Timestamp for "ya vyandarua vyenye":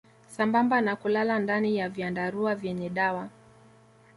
1.77-2.89